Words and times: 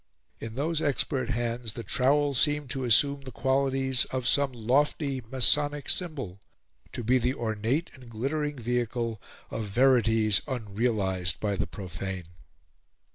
In 0.39 0.55
those 0.55 0.81
expert 0.81 1.29
hands 1.29 1.73
the 1.73 1.83
trowel 1.83 2.33
seemed 2.33 2.71
to 2.71 2.85
assume 2.85 3.21
the 3.21 3.31
qualities 3.31 4.05
of 4.05 4.27
some 4.27 4.51
lofty 4.51 5.21
masonic 5.29 5.89
symbol 5.91 6.41
to 6.93 7.03
be 7.03 7.19
the 7.19 7.35
ornate 7.35 7.91
and 7.93 8.09
glittering 8.09 8.57
vehicle 8.57 9.21
of 9.51 9.65
verities 9.65 10.41
unrealised 10.47 11.39
by 11.39 11.55
the 11.55 11.67
profane. 11.67 12.29